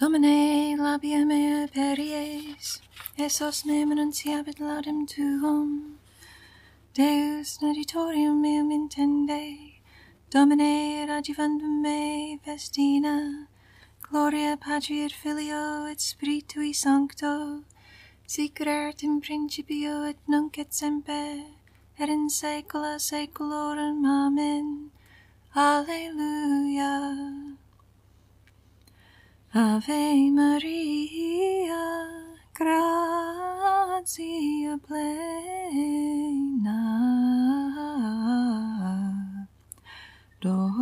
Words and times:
Domine 0.00 0.78
labia 0.78 1.26
mea 1.26 1.68
peries, 1.68 2.80
esos 3.18 3.66
me 3.66 3.84
renunciabit 3.84 4.58
laudem 4.58 5.06
tuum. 5.06 5.98
Deus 6.94 7.58
naditorium 7.60 8.40
meum 8.40 8.70
intende, 8.70 9.74
Domine 10.30 11.06
adjuvandum 11.06 11.82
me 11.82 12.38
festina, 12.42 13.46
Gloria 14.00 14.56
Patri 14.56 15.04
et 15.04 15.12
Filio 15.12 15.84
et 15.84 15.98
Spiritui 15.98 16.74
Sancto, 16.74 17.64
sic 18.26 18.58
in 19.02 19.20
principio 19.20 20.04
et 20.04 20.16
nunc 20.26 20.56
et 20.56 20.72
semper, 20.72 21.44
et 21.98 22.08
in 22.08 22.30
saecula 22.30 22.98
saeculorum. 22.98 24.06
Amen. 24.06 24.92
Alleluia. 25.54 27.49
Ave 29.52 30.30
Maria, 30.30 32.06
gratia 32.54 34.78
plena, 34.86 36.78
Dominus 40.40 40.76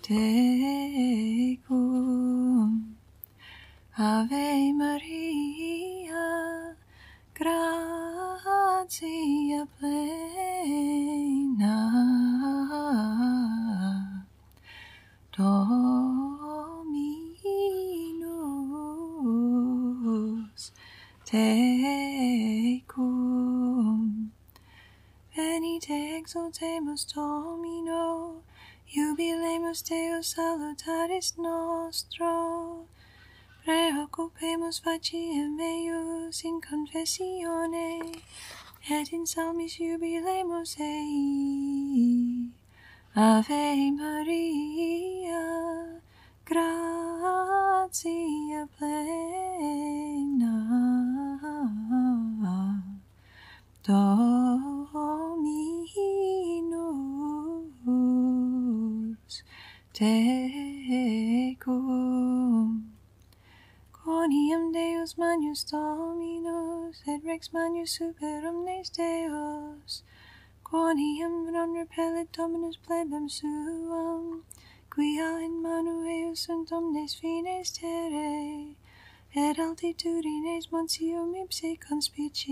tecum. 0.00 0.54
Ave 3.98 4.72
Maria, 4.72 5.23
Exultemus 26.54 27.04
Domino, 27.12 28.42
jubilemus 28.86 29.82
Deus 29.82 30.34
salutaris 30.34 31.36
nostro, 31.36 32.86
preoccupemus 33.64 34.80
faciem 34.80 35.58
eius 35.58 36.44
in 36.44 36.60
confessione, 36.60 38.22
et 38.88 39.12
in 39.12 39.26
salmis 39.26 39.78
jubilemus 39.80 40.76
ei. 40.78 42.52
Ave 43.16 43.90
Maria, 43.90 45.42
gratia 46.44 47.88
plena, 48.78 50.54
Dominus 53.82 54.23
rex 67.34 67.50
magnus 67.52 67.90
super 67.98 68.46
omnes 68.48 68.88
deos, 68.96 69.92
quoniam 70.62 71.34
non 71.54 71.70
repellit 71.74 72.28
Dominus 72.36 72.76
plebem 72.86 73.28
suam, 73.28 74.44
quia 74.88 75.30
in 75.46 75.54
manu 75.62 75.94
eius 76.06 76.40
sunt 76.44 76.70
omnes 76.78 77.12
fines 77.20 77.68
terrae, 77.76 78.76
et 79.34 79.56
altitudines 79.66 80.64
monsium 80.70 81.30
ipse 81.42 81.70
conspicit. 81.88 82.44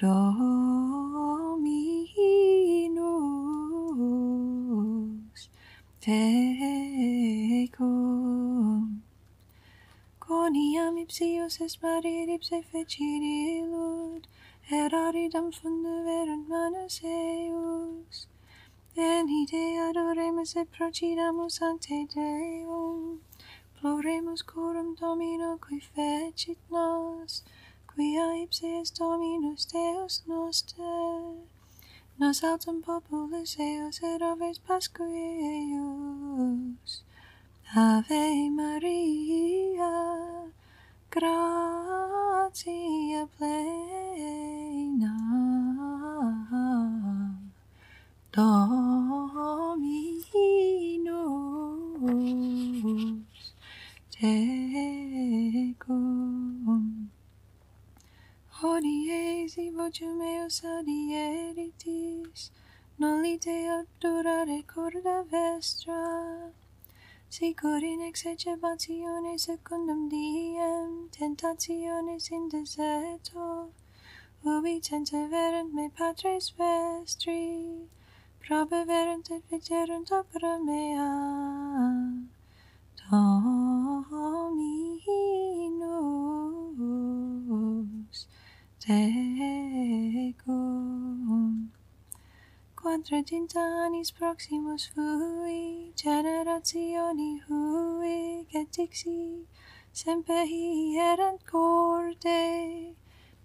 Dominus 0.00 0.70
tecum. 6.00 6.73
Maniam 10.54 10.96
ipsius 11.02 11.54
est 11.64 11.82
marir 11.82 12.28
ipse 12.34 12.58
feciri 12.70 13.36
illud, 13.60 14.26
eraridam 14.80 15.46
funde 15.56 15.94
verunt 16.06 16.46
manus 16.52 16.98
eius. 17.02 18.28
Venite 18.94 19.64
adoremus 19.86 20.52
et 20.60 20.68
procidamus 20.76 21.56
ante 21.68 21.98
Deum, 22.14 23.20
ploremus 23.80 24.42
coram 24.50 24.94
Domino 24.94 25.50
qui 25.64 25.80
fecit 25.80 26.60
nos, 26.70 27.42
quia 27.90 28.26
ipse 28.44 28.62
est 28.80 28.96
Dominus 28.96 29.64
Deus 29.72 30.22
noster. 30.28 31.48
Nos 32.20 32.44
autem 32.44 32.80
populus 32.80 33.56
eos 33.58 34.00
et 34.10 34.22
oves 34.22 34.60
pasque 34.68 35.00
eius. 35.00 36.92
Ave 37.72 38.50
Maria, 38.50 40.52
gratia 41.10 43.26
plena, 43.36 45.16
Dominus 48.30 49.84
tecum. 54.10 55.24
Odiesi 58.62 59.70
vocem 59.70 60.14
meus 60.16 60.64
adieritis, 60.64 62.52
nolite 62.98 63.50
obdurare 63.80 64.62
corda 64.62 65.24
vestra, 65.24 66.52
Sicur 67.34 67.82
in 67.82 68.00
execebatione 68.00 69.36
secundum 69.36 70.08
diem, 70.08 71.08
tentationes 71.10 72.30
in 72.30 72.48
deserto, 72.48 73.72
ubi 74.44 74.78
tenseverent 74.80 75.72
me 75.72 75.90
patres 75.90 76.52
vestri, 76.56 77.88
probeverent 78.38 79.30
et 79.32 79.42
viderunt 79.50 80.12
opera 80.12 80.58
mea. 80.62 81.10
Dominus 83.10 84.48
tecum. 88.78 90.04
Quadraginta 92.84 93.60
annis 93.86 94.10
proximus 94.10 94.90
fui, 94.94 95.90
generationi 95.96 97.40
hui, 97.48 98.46
et 98.52 98.70
dixi, 98.76 99.46
semper 99.90 100.44
hi 100.44 100.98
erant 100.98 101.40
corde, 101.46 102.94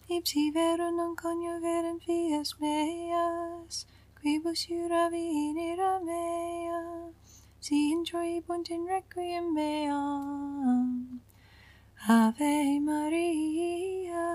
ipsi 0.10 0.52
vero 0.52 0.92
non 0.92 1.16
conioverent 1.16 2.06
vias 2.06 2.54
meas, 2.60 3.86
quibus 4.20 4.68
juravi 4.68 5.26
in 5.46 5.58
ira 5.72 6.02
mea, 6.04 7.14
si 7.62 7.94
introibunt 7.94 8.70
in 8.70 8.86
requiem 8.88 9.54
meam. 9.54 11.22
Ave 12.10 12.82
Maria, 12.82 14.28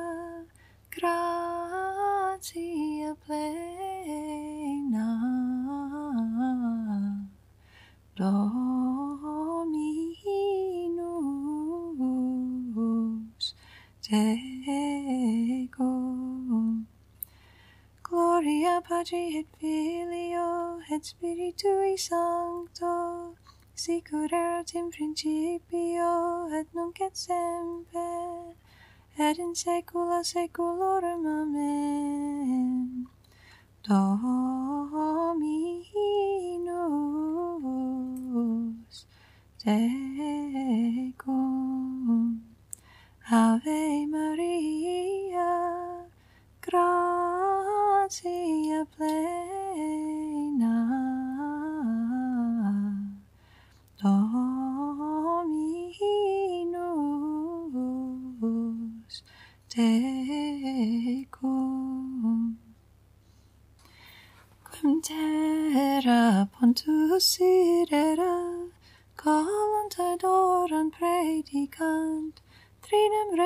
gratia 0.97 3.15
plena, 3.27 4.64
Dominus 8.17 9.75
tecum. 14.01 15.27
Gloria 18.05 18.81
Patri 18.83 19.39
et 19.39 19.47
Filio 19.59 20.79
et 20.93 21.05
Spiritui 21.05 21.99
Sancto, 21.99 23.35
sicut 23.75 24.33
erat 24.33 24.75
in 24.77 24.91
principio 24.93 26.47
et 26.53 26.73
nunc 26.73 27.01
et 27.01 27.17
semper, 27.17 28.55
et 29.19 29.39
in 29.41 29.55
saecula 29.57 30.23
saeculorum. 30.23 31.27
Amen. 31.27 33.07
Dominus 33.83 34.24
tecum. 39.65 40.04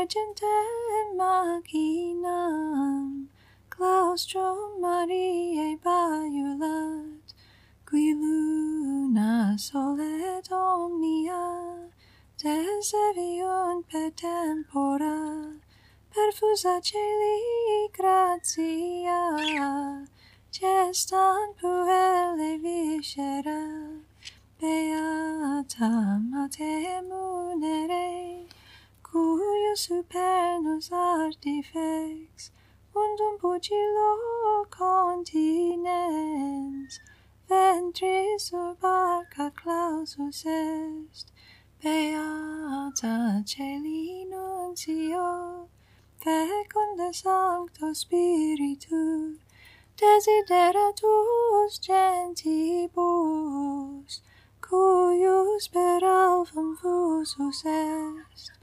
Trinum 0.08 0.34
regentem 0.34 1.16
machinam, 1.16 2.69
claustrum 3.70 4.81
Mariae 4.81 5.76
baiulat, 5.84 7.34
qui 7.87 8.14
luna 8.14 9.56
solet 9.58 10.50
omnia, 10.50 11.90
deseviunt 12.38 13.87
per 13.90 14.10
tempora, 14.12 15.52
perfusa 16.11 16.81
celi 16.81 17.90
gratia, 17.93 19.22
gestant 20.50 21.56
puelle 21.61 22.58
viscera, 22.62 23.62
beata 24.58 26.19
mater 26.31 27.02
munere, 27.02 28.27
cuius 29.78 29.86
supernus 29.86 30.90
artifex, 30.90 32.50
undum 32.94 33.38
pugilo 33.38 34.10
continens, 34.70 35.72
ventris 37.48 38.52
urbarca 38.52 39.50
clausus 39.54 40.44
est, 40.46 41.32
beata 41.80 43.42
celi 43.46 44.25
nuncio, 44.28 45.69
fecunda 46.20 47.12
sancto 47.12 47.94
spiritu, 47.94 49.38
desideratus 49.96 51.78
gentibus, 51.80 53.02
cuius 54.60 55.69
per 55.72 56.02
alphem 56.02 56.76
fusus 56.76 57.64
est, 57.64 58.57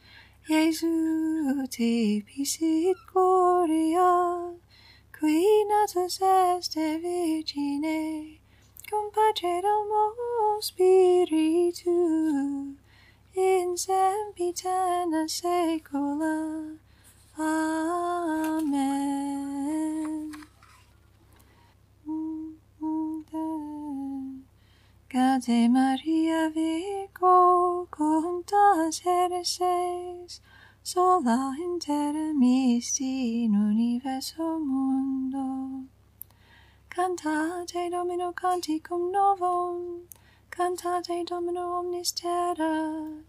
Iesu 0.48 1.66
tibi 1.72 2.46
sit 2.46 2.98
gloria, 3.12 4.54
qui 5.12 5.66
natus 5.66 6.22
est 6.22 6.76
Virgine, 7.02 8.38
cum 8.88 9.10
Pater 9.10 9.62
Domo 9.64 10.62
Spiritu, 10.62 11.98
in 13.34 13.76
sempiternus 13.76 15.42
saecula. 15.42 16.78
Amen. 17.40 18.86
Ave 25.18 25.70
Maria 25.70 26.52
Virgo, 26.54 27.88
contas 27.90 29.02
eres 29.06 30.42
sola 30.84 31.56
in 31.58 31.80
terra 31.80 32.34
misti 32.34 33.46
in 33.46 33.56
universo 33.56 34.60
mundo. 34.60 35.88
Cantate 36.90 37.90
Domino 37.90 38.34
canticum 38.34 39.10
novum, 39.10 40.02
cantate 40.52 41.24
Domino 41.24 41.80
omnis 41.80 42.12
terra, 42.12 43.24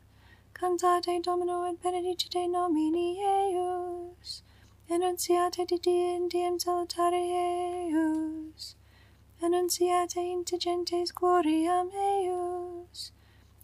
cantate 0.53 1.23
Domino 1.23 1.67
et 1.67 1.81
benedicite 1.81 2.49
nomini 2.49 3.21
eius, 3.23 4.43
enunciate 4.91 5.65
di 5.67 6.17
in 6.17 6.27
diem 6.27 6.59
salutare 6.59 7.23
eius, 7.23 8.75
annunciata 9.43 10.21
indigentes 10.21 11.13
gloria 11.13 11.85
eius, 12.09 13.13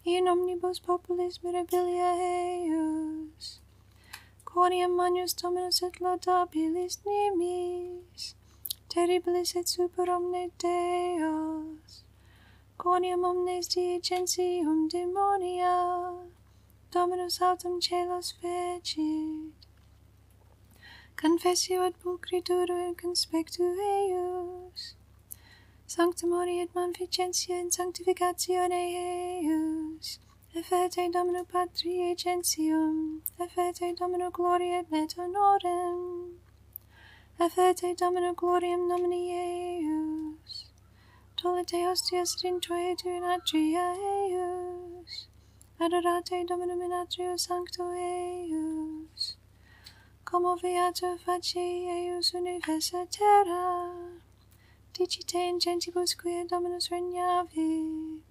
in 0.05 0.27
omnibus 0.27 0.79
populis 0.79 1.39
mirabilia 1.43 2.11
eius, 2.33 3.59
quoniam 4.45 4.95
magnus 4.95 5.33
dominus 5.33 5.81
et 5.81 5.99
laudabilis 5.99 6.99
nimis, 7.05 8.35
terribilis 8.89 9.55
et 9.55 9.67
super 9.67 10.09
omne 10.17 10.51
Deos, 10.59 12.03
quoniam 12.77 13.23
omnes 13.23 13.67
diligentium 13.67 14.87
demonia, 14.89 15.73
Dominus 16.93 17.41
autem 17.41 17.81
celos 17.81 18.35
fecit, 18.39 19.51
confessio 21.19 21.81
et 21.87 21.95
pulcritudo 21.97 22.75
in 22.87 22.93
conspectu 22.93 23.63
eius, 23.63 24.95
sanctimoni 25.87 26.61
et 26.61 26.73
manficentia 26.73 27.59
in 27.59 27.69
sanctificatione 27.69 28.95
eius, 28.95 30.19
effete 30.55 31.11
Domino 31.11 31.43
Patri 31.43 32.15
gentium, 32.15 33.21
effete 33.39 33.93
Domino 33.93 34.31
gloria 34.31 34.79
et 34.79 35.13
honorem, 35.17 36.39
effete 37.39 37.95
Domino 37.95 38.33
gloriam 38.33 38.87
nomini 38.87 39.31
eius, 39.31 40.71
tolite 41.35 41.85
hostias 41.85 42.35
et 42.37 42.49
introitu 42.49 43.09
in 43.09 43.23
atria 43.23 43.93
eius, 43.93 45.27
adorate 45.79 46.47
Dominum 46.47 46.81
in 46.81 46.91
atrio 46.91 47.37
sancto 47.37 47.91
eius, 47.91 49.35
como 50.23 50.55
viator 50.55 51.17
facei 51.19 51.89
eius 51.89 52.33
universa 52.33 53.05
terra, 53.11 54.12
dicite 54.93 55.39
in 55.39 55.59
gentibus 55.59 56.13
quia 56.15 56.45
Dominus 56.45 56.89
regnavit, 56.89 58.21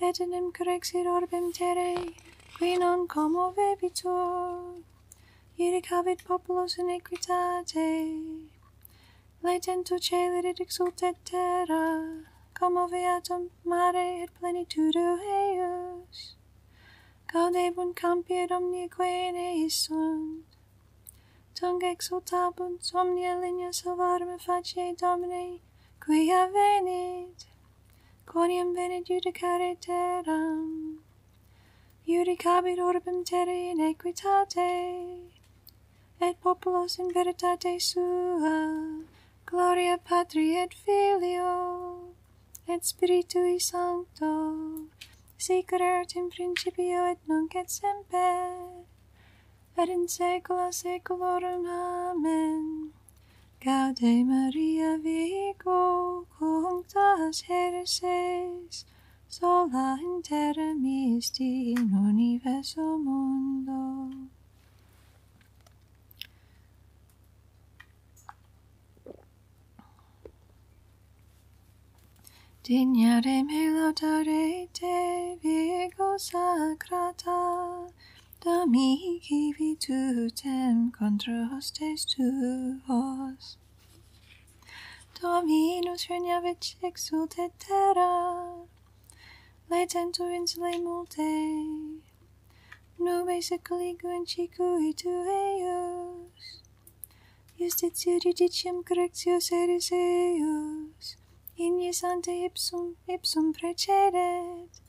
et 0.00 0.20
enim 0.20 0.52
correxit 0.52 1.06
orbem 1.06 1.50
terrae, 1.52 2.12
qui 2.58 2.76
non 2.76 3.06
commovebitur, 3.08 4.82
irricavit 5.58 6.22
populos 6.24 6.76
in 6.78 6.90
equitate, 6.90 7.88
laetentu 9.42 9.98
celit 9.98 10.44
et 10.44 10.60
exultet 10.60 11.16
terra, 11.24 12.24
commoveatum 12.54 13.48
mare 13.64 14.22
et 14.22 14.30
plenitudo 14.38 15.18
eius, 15.40 16.36
gaudebunt 17.32 17.96
campi 17.96 18.34
et 18.44 18.52
omnia 18.52 18.88
quae 18.88 19.28
in 19.28 19.36
tung 21.56 21.80
exultabunt 21.80 22.94
omnia 22.94 23.34
linea 23.40 23.72
salvarme 23.72 24.38
facie 24.38 24.94
Domine, 24.94 25.60
qui 25.98 26.28
venit, 26.28 27.46
quoniam 28.26 28.74
venit 28.74 29.06
judicare 29.08 29.74
terram. 29.80 30.98
Judicabit 32.06 32.78
orbem 32.78 33.24
terrae 33.24 33.70
in 33.70 33.80
equitate, 33.80 35.32
et 36.20 36.40
populos 36.42 36.98
in 36.98 37.10
veritate 37.14 37.80
sua, 37.80 39.02
gloria 39.46 39.96
Patri 39.96 40.56
et 40.56 40.74
Filio, 40.74 42.12
et 42.68 42.82
Spiritui 42.84 43.58
Sancto, 43.58 44.90
sic 45.38 45.72
erat 45.72 46.14
in 46.16 46.28
principio 46.28 47.06
et 47.06 47.18
nunc 47.26 47.54
et 47.54 47.70
semper, 47.70 48.75
et 49.78 49.88
in 49.88 50.06
saecula 50.06 50.72
saeculorum. 50.72 51.66
Amen. 51.66 52.92
Gaude 53.60 54.24
Maria 54.24 54.98
Virgo, 55.02 56.26
cunctas 56.38 57.42
heresies, 57.48 58.86
sola 59.28 59.98
in 60.00 60.22
terra 60.22 60.72
misti 60.74 61.72
in 61.72 61.90
universo 61.92 62.96
mundo. 62.96 64.30
Dignare 72.62 73.44
me 73.44 73.70
laudare 73.70 74.68
te, 74.72 75.38
Virgo 75.42 76.16
sacrata, 76.18 77.75
d'amici 78.46 79.52
vidutem 79.58 80.92
contrastes 80.92 82.04
tuos. 82.10 83.58
Dominus 85.20 86.06
regnavit 86.10 86.76
exultet 86.88 87.52
terra, 87.58 88.12
laetentur 89.68 90.30
insulae 90.38 90.78
multe, 90.86 91.32
nubes 93.02 93.50
eccligo 93.56 94.14
incicuitu 94.20 95.10
eius, 95.40 96.46
justitio 97.58 98.14
judicium 98.22 98.84
correctios 98.84 99.50
eris 99.50 99.90
eius, 99.90 101.16
ignis 101.58 102.04
ante 102.04 102.32
ipsum, 102.46 102.94
ipsum 103.08 103.52
precedet, 103.52 104.85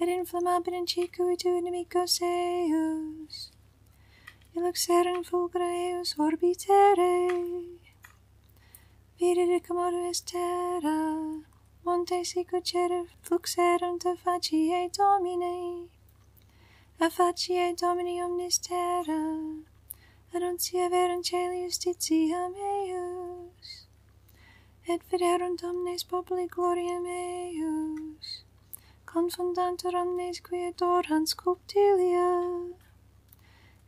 et 0.00 0.08
inflammabit 0.08 0.74
in 0.74 0.86
cicui 0.86 1.36
tu 1.36 1.48
inimicos 1.58 2.20
eius, 2.22 3.50
iluxerum 4.54 5.24
fulgura 5.26 5.66
eius 5.74 6.14
orbitere, 6.26 7.14
vidit 9.18 9.48
Iricamoro 9.48 10.08
est 10.08 10.24
terra, 10.30 10.98
monte 11.84 12.24
sicucere 12.24 13.06
fluxerunt 13.22 14.04
a 14.06 14.14
facie 14.14 14.88
domine, 14.96 15.88
facie 17.10 17.74
domini 17.74 18.22
omnis 18.22 18.58
terra, 18.58 19.20
annuncia 20.32 20.88
verum 20.88 21.22
celi 21.24 21.64
justitiam 21.64 22.54
eius, 22.54 23.88
et 24.86 25.02
viderunt 25.10 25.64
omnes 25.64 26.04
populi 26.04 26.46
gloriam 26.46 27.04
eius, 27.04 28.44
confundantur 29.08 29.94
quietorans 30.42 31.34
cuptilia, 31.34 32.74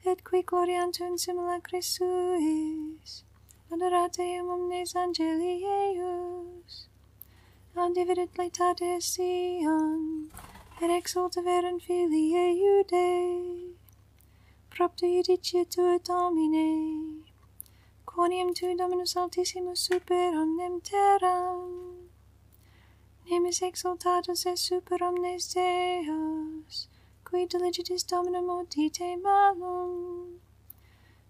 et 0.07 0.25
qui 0.25 0.43
gloriantum 0.43 1.19
simulacris 1.19 1.89
suis, 1.97 3.25
adorate 3.71 4.25
eum 4.39 4.49
omnes 4.49 4.95
angeli 4.97 5.53
eius, 5.63 6.89
audi 7.77 8.05
vidit 8.05 8.33
Sion, 9.01 10.31
et 10.81 10.91
exulta 10.91 11.43
verum 11.43 11.79
filii 11.79 12.35
eiude, 12.47 13.75
propter 14.71 15.07
judiciatur 15.07 15.99
Domine, 16.03 17.25
quoniam 18.07 18.55
tu 18.55 18.75
Dominus 18.75 19.17
altissimus 19.17 19.81
super 19.81 20.33
omnem 20.43 20.81
terram, 20.81 21.90
omnes 23.51 23.63
exaltatus 23.63 24.47
es 24.47 24.61
super 24.61 25.03
omnes 25.03 25.55
Deus, 25.55 26.89
qui 27.25 27.47
diligitis 27.47 28.05
Dominum 28.05 28.49
audite 28.49 29.17
malum. 29.17 30.39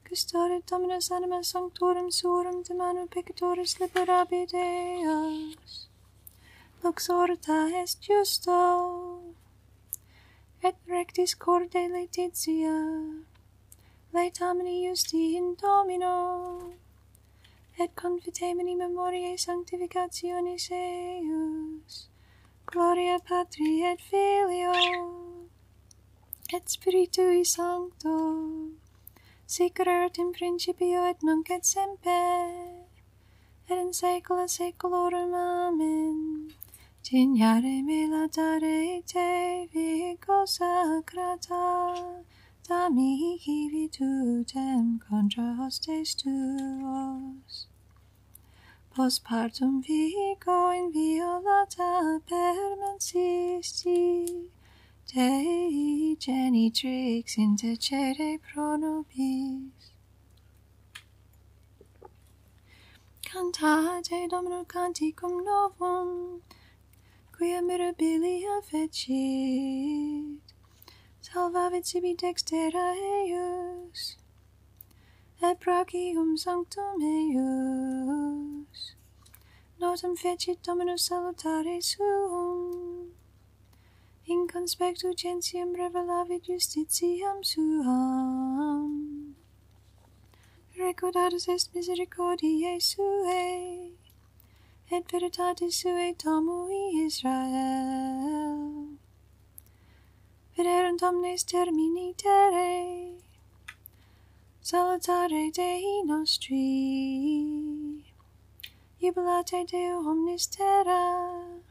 Custode 0.04 0.60
Dominus 0.66 1.10
anima 1.10 1.42
sanctorum 1.42 2.10
suorum 2.10 2.62
de 2.62 2.74
manu 2.74 3.06
peccatoris 3.06 3.78
liberabit 3.80 4.52
eos. 4.52 5.88
Lux 6.82 7.08
orta 7.08 7.70
est 7.82 8.02
justo, 8.02 9.32
et 10.62 10.76
rectis 10.86 11.34
corde 11.34 11.88
laetitia, 11.88 12.76
laetamini 14.12 14.88
justi 14.90 15.36
in 15.38 15.54
Domino, 15.54 16.74
et 17.78 17.94
confitemini 17.94 18.76
memoriae 18.76 19.38
sanctificationis 19.38 20.70
eius. 20.70 22.09
Gloria 22.70 23.18
Patri 23.18 23.82
et 23.82 24.00
Filio, 24.00 24.72
et 26.52 26.68
Spiritui 26.68 27.44
Sancto, 27.44 28.70
sic 29.46 29.78
in 30.18 30.32
principio 30.32 31.04
et 31.04 31.22
nunc 31.22 31.50
et 31.50 31.64
semper, 31.64 32.86
et 33.68 33.78
in 33.78 33.92
saecula 33.92 34.46
saeculorum. 34.46 35.34
Amen. 35.34 36.50
Dignare 37.02 37.82
me 37.82 38.06
laudare 38.06 39.02
te, 39.04 39.68
vico 39.72 40.46
sacrata, 40.46 42.22
dami 42.68 43.38
virtutem 43.72 45.00
contra 45.08 45.56
hostes 45.58 46.14
tuos. 46.14 47.69
postpartum 49.00 49.80
vigo 49.80 50.70
in 50.72 50.90
violata 50.92 52.20
permansisti, 52.28 54.26
Dei 55.10 56.16
genitrix 56.18 57.36
intercede 57.38 58.38
pro 58.40 58.76
nobis. 58.76 59.94
Cantate 63.22 64.28
Domino 64.28 64.64
canticum 64.66 65.44
novum, 65.44 66.42
quia 67.34 67.62
mirabilia 67.62 68.60
fecit. 68.62 70.42
Salvavit 71.22 71.86
sibi 71.86 72.14
dextera 72.14 72.92
eius, 72.92 74.19
et 75.42 75.58
brachium 75.58 76.36
sanctum 76.36 77.00
eius. 77.00 78.94
Notum 79.80 80.14
fecit 80.14 80.62
Dominus 80.62 81.08
salutare 81.08 81.82
suum, 81.82 83.08
in 84.26 84.46
conspectu 84.46 85.14
gentium 85.16 85.74
revelavit 85.74 86.44
justitiam 86.44 87.42
suam. 87.42 89.34
Recordatus 90.78 91.48
est 91.48 91.74
misericordiae 91.74 92.78
suae, 92.78 93.92
et 94.90 95.04
veritatis 95.12 95.72
suae 95.80 96.14
tomui 96.16 97.06
Israel. 97.06 98.88
Viderunt 100.54 101.02
omnes 101.02 101.44
termini 101.44 102.14
terrae, 102.14 103.29
salutare 104.62 105.50
Dei 105.50 106.02
nostri. 106.04 108.04
Jubilate 109.00 109.64
Deo 109.64 110.06
omnis 110.06 110.46
terra, 110.48 111.62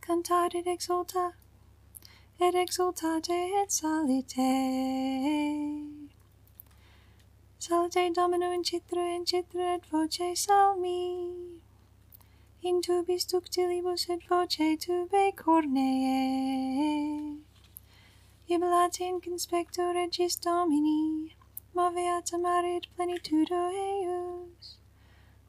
cantate 0.00 0.58
et 0.58 0.66
exulta, 0.66 1.32
et 2.40 2.54
exultate 2.54 3.60
et 3.60 3.72
salite. 3.72 4.38
Salite 7.58 8.12
Domino 8.14 8.52
in 8.52 8.62
citra, 8.62 9.16
in 9.16 9.24
citra 9.24 9.74
et 9.74 9.84
voce 9.90 10.36
salmi, 10.36 11.60
in 12.62 12.80
tubis 12.80 13.26
ductilibus 13.26 14.08
et 14.08 14.22
voce 14.28 14.76
tube 14.78 15.34
cornee. 15.34 17.40
Jubilate 18.46 19.00
in 19.00 19.20
conspecto 19.20 19.92
regis 19.92 20.36
Domini, 20.36 21.34
moveat 21.76 22.30
marit 22.40 22.86
plenitudo 22.96 23.62
eius, 23.86 24.68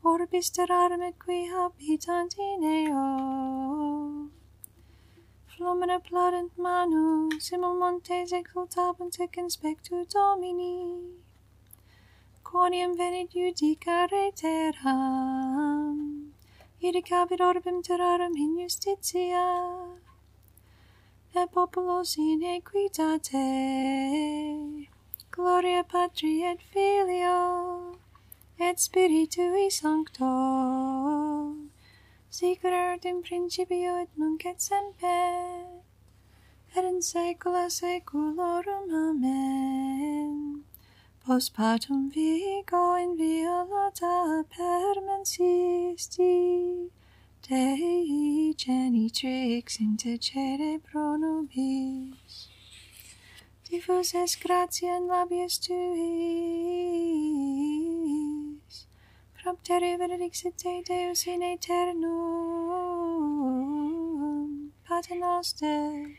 orbis 0.03 0.49
terrarum 0.55 1.01
et 1.07 1.17
qui 1.17 1.37
habitant 1.51 2.33
in 2.37 2.63
eo. 2.71 4.29
Flumina 5.51 5.97
plaudent 6.07 6.51
manu, 6.57 7.29
simul 7.39 7.75
montes 7.79 8.33
exultabunt 8.39 9.19
ec 9.21 9.37
inspectu 9.43 10.03
Domini, 10.13 11.13
quoniam 12.43 12.97
venit 12.97 13.31
judicare 13.31 14.25
terram, 14.41 15.95
judicabit 16.83 17.39
orbim 17.39 17.81
terrarum 17.81 18.35
in 18.35 18.51
justitia, 18.57 19.47
et 21.33 21.49
populos 21.53 22.17
in 22.17 22.43
equitate, 22.57 23.47
Gloria 25.37 25.83
Patri 25.83 26.41
et 26.41 26.59
Filio 26.59 27.99
et 28.59 28.79
Spiritui 28.79 29.69
Sancto. 29.69 30.25
Sic 32.27 32.63
erat 32.63 33.05
in 33.05 33.21
principio 33.21 33.97
et 34.01 34.09
nunc 34.17 34.43
et 34.47 34.59
semper 34.59 35.83
et 36.75 36.83
in 36.83 37.01
saecula 37.01 37.69
saeculorum 37.69 38.89
amen. 38.91 40.63
Post 41.23 41.53
partum 41.53 42.09
vigo 42.11 42.95
in 42.95 43.15
violata 43.15 44.43
permens 44.49 45.37
isti 45.39 46.89
Dei 47.47 48.55
genitrix 48.57 49.79
intercede 49.79 50.81
pro 50.81 51.15
nobis. 51.15 52.56
Divus 53.69 54.13
est 54.13 54.39
gratia 54.39 54.95
in 54.95 55.07
labies 55.07 55.59
tuis, 55.59 55.75
Propter 59.35 59.97
benedixit 59.99 60.55
te 60.55 60.81
Deus 60.87 61.25
in 61.27 61.41
aeternum, 61.43 62.07
Pater 64.87 65.17
noster, 65.19 66.15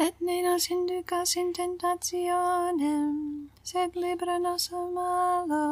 et 0.00 0.14
ne 0.20 0.42
nos 0.42 0.70
inducas 0.70 1.36
in 1.36 1.52
tentationem, 1.52 3.50
sed 3.62 3.96
libera 3.96 4.38
nos 4.38 4.72
a 4.72 4.80
malo. 4.96 5.66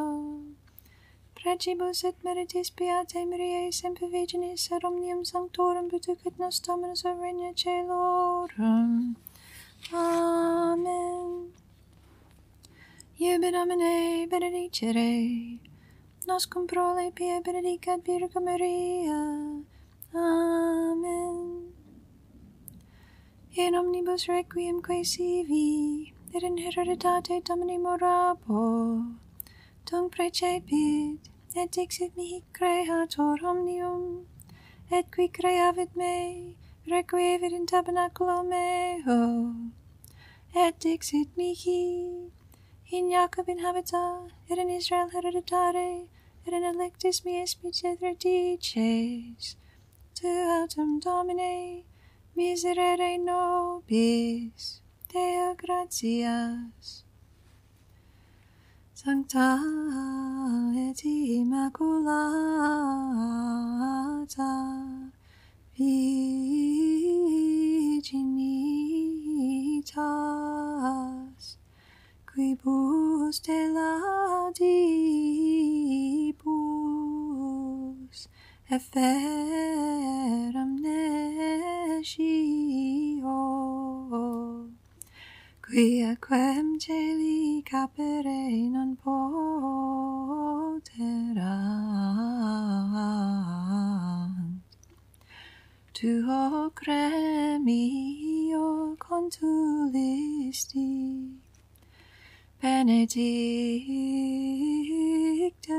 Precibus 1.34 2.04
et 2.04 2.16
meritis 2.24 2.70
piatem 2.70 3.30
riei 3.40 3.70
semper 3.72 4.08
virginis 4.10 4.70
et 4.70 4.84
omnium 4.84 5.24
sanctorum 5.24 5.88
butucet 5.88 6.38
nos 6.38 6.60
dominus 6.60 7.04
a 7.04 7.14
regna 7.14 7.52
celorum. 7.54 9.16
Amen. 9.92 11.52
Iubit 13.18 13.52
domine, 13.52 14.26
benedicere, 14.28 15.58
noscum 16.26 16.66
prole 16.66 17.10
pie 17.12 17.40
benedicat 17.40 18.04
Virgo 18.04 18.40
Maria. 18.40 19.22
Amen. 20.14 21.77
In 23.56 23.74
omnibus 23.74 24.28
requiem 24.28 24.82
quae 24.82 25.02
sivi, 25.02 26.12
et 26.34 26.42
in 26.42 26.58
hereditate 26.58 27.42
Domini 27.42 27.78
morabo, 27.78 29.16
tung 29.86 30.10
precepit, 30.10 31.18
et 31.56 31.70
dixit 31.70 32.14
mihi 32.14 32.44
creator 32.52 33.38
omnium, 33.42 34.26
et 34.90 35.10
qui 35.10 35.28
creavit 35.28 35.96
me, 35.96 36.56
requievit 36.86 37.52
in 37.52 37.66
tabernaculo 37.66 38.46
meo, 38.46 39.72
et 40.54 40.78
dixit 40.78 41.34
mihi, 41.36 42.30
in 42.92 43.10
Jacob 43.10 43.48
in 43.48 43.58
habita, 43.58 44.30
et 44.50 44.58
in 44.58 44.68
Israel 44.68 45.08
hereditare, 45.08 46.06
et 46.46 46.52
in 46.52 46.62
electis 46.62 47.24
meis 47.24 47.56
micetre 47.64 48.14
dices, 48.14 49.56
tu 50.14 50.28
autem 50.28 51.00
Domine, 51.00 51.84
miserere 52.36 53.18
nobis, 53.18 54.82
Deo 55.12 55.54
gratias. 55.56 57.04
Sancta 59.00 59.60
et 60.74 61.00
Immaculata 61.04 61.72
Virginitas 65.76 66.18
quibus 72.26 73.38
laudibus 73.74 74.68
efferam 78.70 80.68
nescio 80.82 82.22
quia 85.64 86.16
quem 86.20 86.78
celi 86.78 87.62
capere 87.64 88.68
non 88.68 88.94
poterant 88.96 89.48
tuo 95.94 96.70
cremio 96.74 98.66
contulisti 98.98 100.82
benedicta 102.60 103.06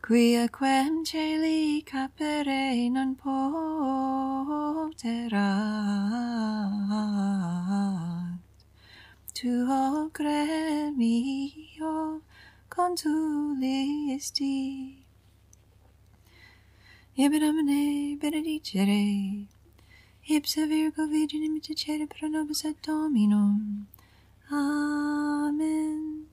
Quia 0.01 0.47
quem 0.47 1.03
celi 1.03 1.83
capere 1.83 2.89
non 2.89 3.15
poterant 3.15 3.59
tuo 9.33 10.09
gremio 10.13 11.95
contulisti 12.69 14.55
Ibe 17.17 17.39
Domine 17.39 18.15
benedicere 18.17 19.56
ipsa 20.29 20.67
Virgo 20.67 21.07
Virginim 21.07 21.61
dicere 21.61 22.05
pro 22.05 22.27
nobis 22.27 22.65
et 22.65 22.81
Dominum. 22.81 23.87
Amen. 24.51 26.27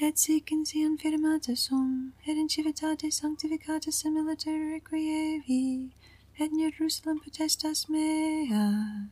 Et 0.00 0.18
sic 0.18 0.50
in 0.50 0.66
sian 0.66 0.98
firmata 0.98 1.56
sum, 1.56 2.14
et 2.26 2.36
in 2.36 2.48
civitate 2.48 3.12
sanctificata 3.12 3.92
similiter 3.92 4.58
requievi, 4.74 5.90
et 6.36 6.50
in 6.50 6.58
Jerusalem 6.58 7.20
potestas 7.20 7.88
mea, 7.88 9.08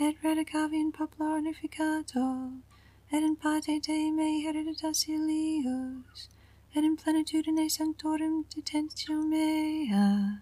et 0.00 0.16
radicavi 0.22 0.80
in 0.80 0.92
popula 0.92 1.38
unificato, 1.38 2.52
et 3.12 3.22
in 3.22 3.36
pate 3.36 3.80
Dei 3.80 4.10
mei 4.10 4.44
hereditas 4.46 5.06
Ilius, 5.08 6.28
et 6.74 6.84
in 6.84 6.96
plenitudine 6.96 7.68
sanctorum 7.70 8.46
detentio 8.48 9.22
mea, 9.22 10.40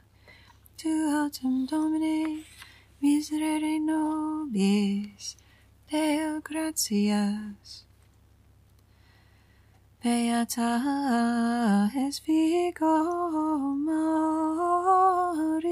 Tu 0.76 0.88
autem 0.88 1.66
Domine, 1.66 2.44
miserere 3.00 3.78
nobis, 3.78 5.36
Deo 5.88 6.40
gratias. 6.42 7.86
Beata 10.02 11.90
es 11.96 12.18
Virgo 12.26 12.96
Maria, 13.86 15.62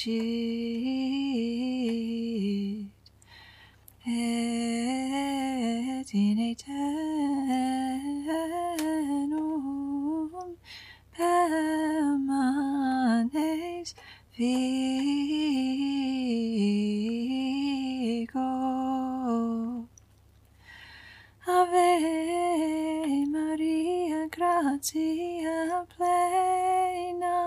gratia 24.83 25.87
plena 25.95 27.39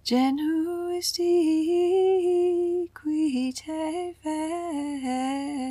Genuis 0.03 1.09
ti 1.13 1.35
qui 2.95 3.53
te 3.53 4.15
fecit 4.23 5.67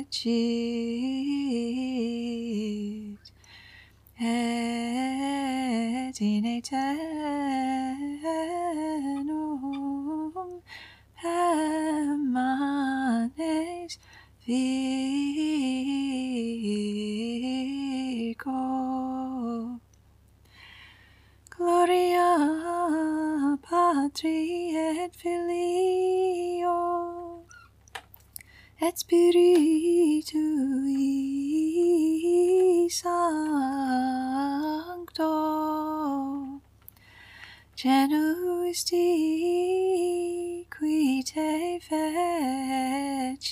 Genuis 37.76 38.84
ti 38.88 40.64
qui 40.70 41.22
te 41.22 41.78
fecit 41.78 43.42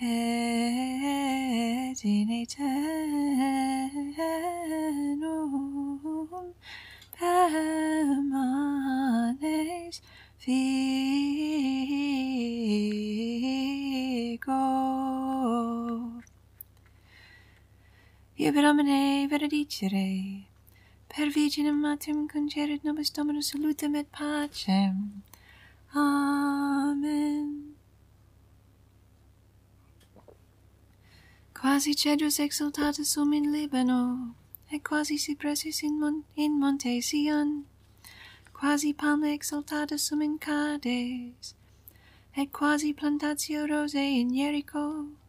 et 0.00 1.94
in 2.04 2.43
Iubidomine 18.44 19.26
veredicere, 19.26 20.44
per 21.08 21.30
Virginem 21.30 21.80
Matem 21.80 22.28
concerit 22.28 22.84
nobis 22.84 23.10
Dominus 23.10 23.48
salutem 23.48 23.94
et 23.96 24.12
pacem. 24.12 25.22
Amen. 25.94 27.74
Quasi 31.54 31.94
cedrus 31.94 32.38
exultatus 32.38 33.08
sum 33.14 33.32
in 33.32 33.50
Libano, 33.50 34.34
et 34.70 34.84
quasi 34.84 35.16
cypressus 35.16 35.82
in, 35.82 35.98
mon 35.98 36.24
in 36.36 36.60
monte 36.60 37.00
Sion, 37.00 37.64
quasi 38.52 38.92
palme 38.92 39.32
exultatus 39.32 40.00
sum 40.00 40.20
in 40.20 40.38
Cades, 40.38 41.54
et 42.36 42.52
quasi 42.52 42.92
plantatio 42.92 43.66
rosae 43.66 44.20
in 44.20 44.34
Jericho, 44.34 45.23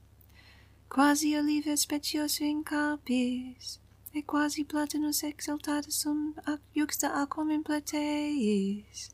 quasi 0.95 1.36
oliva 1.36 1.75
speciosa 1.75 2.45
in 2.45 2.63
capis, 2.63 3.81
e 4.13 4.21
quasi 4.23 4.63
platanus 4.63 5.23
exaltatus 5.23 5.93
sum 6.01 6.34
ac 6.45 6.62
juxta 6.73 7.08
aquam 7.21 7.51
in 7.51 7.63
plateis. 7.63 9.10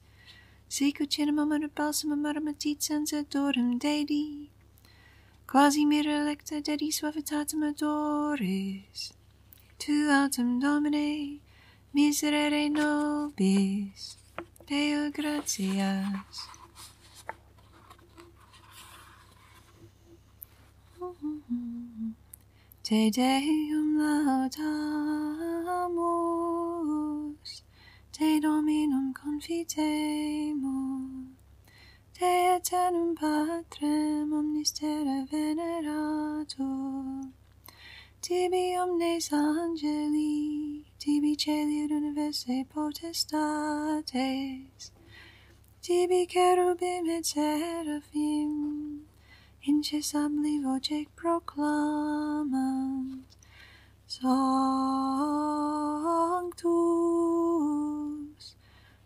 Sic 0.69 0.99
ut 1.01 1.17
ad 1.19 1.73
balsamum 1.73 2.23
aromatit 2.29 2.83
sens 2.83 3.11
adorum 3.13 3.79
dedi, 3.79 4.51
quasi 5.47 5.83
mira 5.87 6.21
electa 6.21 6.61
dedi 6.61 6.91
suavitatem 6.91 7.63
adoris. 7.63 9.11
Tu 9.79 10.07
autem 10.11 10.59
Domine, 10.59 11.39
miserere 11.95 12.69
nobis, 12.69 14.17
Deo 14.67 15.09
gratias. 15.09 16.60
Te 22.91 23.07
Deum 23.09 23.95
laudamus, 23.95 24.59
Te 28.11 28.39
Dominum 28.41 29.13
confitemus, 29.13 31.29
Te 32.13 32.57
eternum 32.57 33.15
Patrem 33.15 34.33
omnis 34.33 34.71
terra 34.73 35.25
veneratur, 35.31 37.31
Tibi 38.21 38.75
omnes 38.83 39.31
angeli, 39.31 40.83
tibi 40.99 41.35
celi 41.37 41.85
et 41.85 41.91
universae 41.91 42.65
potestates, 42.65 44.91
tibi 45.81 46.27
cherubim 46.27 47.09
et 47.09 47.25
seraphim, 47.25 48.90
incessably 49.63 50.59
voce 50.59 51.05
proclamant, 51.15 53.23
Sanctus, 54.07 54.25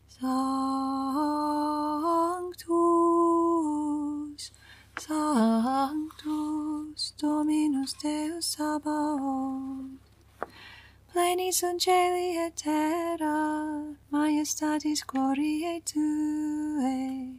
Sanctus, 0.08 0.52
Sanctus, 4.98 7.12
Dominus 7.18 7.94
Deus 8.02 8.46
Sabaoth, 8.46 10.00
pleni 11.12 11.52
sunt 11.52 11.82
celi 11.82 12.38
et 12.38 12.56
terra, 12.56 13.84
majestatis 14.10 15.04
gloriae 15.06 15.82
Tuae, 15.84 17.35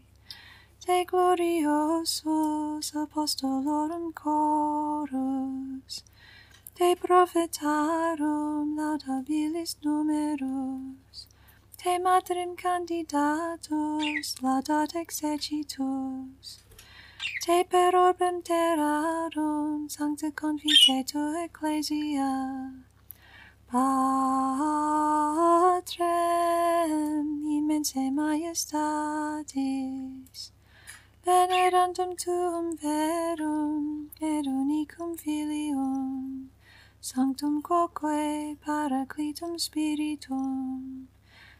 te 0.87 1.05
gloriosus 1.05 2.95
apostolorum 2.95 4.13
chorus, 4.15 6.05
te 6.79 6.95
prophetarum 6.95 8.77
laudabilis 8.79 9.73
numerus, 9.83 11.27
te 11.77 11.99
matrim 11.99 12.55
candidatus 12.55 14.27
laudat 14.43 14.95
exercitus, 14.95 16.47
te 17.45 17.65
per 17.69 17.93
orbem 18.07 18.43
terrarum 18.43 19.89
sancte 19.91 20.31
confidetur 20.31 21.35
ecclesia, 21.43 22.33
Patrem 23.73 24.07
immense 27.59 28.05
majestatis, 28.21 29.47
venerantum 31.27 32.11
tuum 32.23 32.67
verum 32.81 34.09
et 34.21 34.47
unicum 34.47 35.17
filium 35.23 36.51
sanctum 37.01 37.61
quoque 37.69 38.55
paraclitum 38.65 39.59
spiritum 39.59 41.09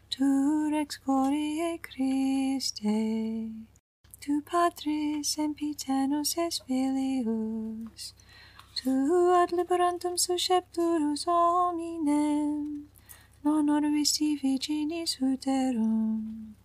tu 0.09 0.29
rex 0.71 0.99
gloriae 1.03 1.77
Christe 1.87 2.95
tu 4.21 4.41
patris 4.49 5.35
sempiternus 5.35 6.37
es 6.45 6.61
filius 6.65 8.13
tu 8.77 8.93
ad 9.41 9.49
liberantum 9.51 10.15
suscepturus 10.27 11.25
hominem 11.25 12.87
non 13.43 13.69
orbis 13.69 14.11
virginis 14.41 15.11
uterum. 15.21 16.55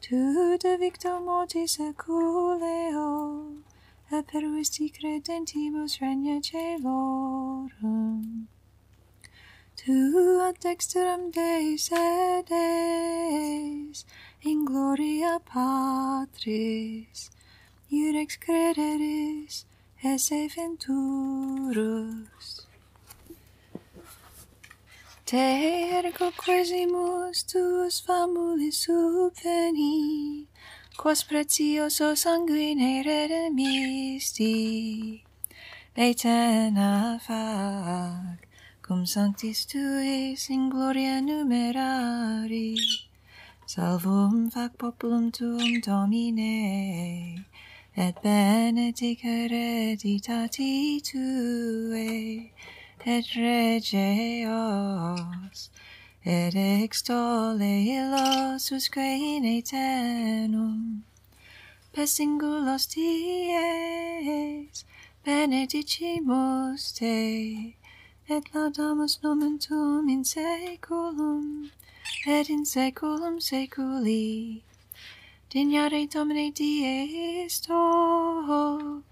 Tu 0.00 0.56
de 0.58 0.76
victo 0.76 1.20
mortis 1.20 1.76
seculeo, 1.76 3.62
et 4.10 4.26
pervisti 4.26 4.90
credentibus 4.90 6.00
regna 6.00 6.40
celorum. 6.40 8.48
Tu 9.76 10.40
ad 10.40 10.58
dexteram 10.60 11.30
Dei 11.30 11.76
sedes, 11.76 12.56
in 14.42 14.64
gloria 14.64 15.38
Patris, 15.44 17.30
iurex 17.90 18.38
crederis, 18.38 19.66
esse 20.02 20.48
venturus. 20.54 22.65
Te 25.26 25.42
ergo 25.98 26.30
quesimus 26.38 27.42
tuus 27.50 27.96
famulis 28.06 28.76
superni, 28.86 30.46
quos 30.96 31.24
precioso 31.24 32.14
sanguine 32.14 33.02
redemisti, 33.02 34.54
laetena 35.96 37.18
fac, 37.18 38.38
cum 38.86 39.04
sanctis 39.04 39.66
tuis 39.66 40.48
in 40.48 40.70
gloria 40.70 41.18
numerari, 41.20 42.76
salvum 43.66 44.48
fac 44.48 44.78
populum 44.78 45.32
tuum 45.32 45.80
domine, 45.80 47.44
et 47.96 48.14
benedic 48.22 49.26
hereditati 49.26 51.02
tuae, 51.02 52.52
et 53.06 53.24
regeos, 53.36 54.50
et 56.24 56.54
extole 56.82 57.62
illos 57.62 58.72
usque 58.72 58.98
in 58.98 59.44
aeternum, 59.44 61.04
per 61.92 62.06
singulos 62.06 62.86
dies, 62.88 64.84
benedicimus 65.24 66.92
te, 66.98 67.76
et 68.28 68.44
laudamus 68.52 69.22
nomen 69.22 69.56
tuum 69.58 70.08
in 70.08 70.24
saeculum, 70.24 71.70
et 72.26 72.50
in 72.50 72.64
saeculum 72.64 73.38
saeculi. 73.38 74.62
Dignare 75.48 76.10
Domine 76.10 76.52
Dies 76.52 77.60
to, 77.60 79.04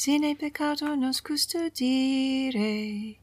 sine 0.00 0.32
peccator 0.34 0.96
nos 0.96 1.20
custodire, 1.20 3.16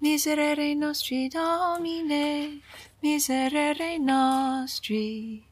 miserere 0.00 0.74
nostri 0.74 1.28
Domine, 1.28 2.60
miserere 3.00 3.96
nostri. 3.98 5.46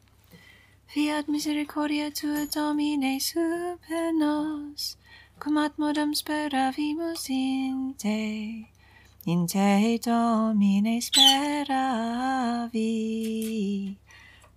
Fiat 0.87 1.29
misericordia 1.29 2.11
tua 2.11 2.47
Domine 2.51 3.21
super 3.21 4.13
nos, 4.13 4.97
cum 5.39 5.59
ad 5.59 5.73
modum 5.77 6.13
speravimus 6.13 7.29
in 7.29 7.95
te, 7.97 8.67
in 9.27 9.47
te 9.47 9.99
Domine 10.03 11.01
speravi, 11.01 12.83